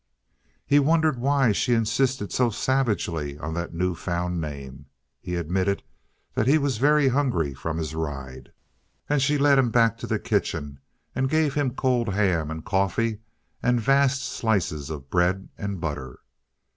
He 0.65 0.79
wondered 0.79 1.19
why 1.19 1.51
she 1.51 1.75
insisted 1.75 2.33
so 2.33 2.49
savagely 2.49 3.37
on 3.37 3.53
that 3.53 3.71
newfound 3.71 4.41
name? 4.41 4.87
He 5.19 5.35
admitted 5.35 5.83
that 6.33 6.47
he 6.47 6.57
was 6.57 6.79
very 6.79 7.09
hungry 7.09 7.53
from 7.53 7.77
his 7.77 7.93
ride, 7.93 8.51
and 9.07 9.21
she 9.21 9.37
led 9.37 9.59
him 9.59 9.69
back 9.69 9.99
to 9.99 10.07
the 10.07 10.17
kitchen 10.17 10.79
and 11.13 11.29
gave 11.29 11.53
him 11.53 11.75
cold 11.75 12.09
ham 12.15 12.49
and 12.49 12.65
coffee 12.65 13.19
and 13.61 13.79
vast 13.79 14.23
slices 14.23 14.89
of 14.89 15.11
bread 15.11 15.49
and 15.55 15.79
butter. 15.79 16.21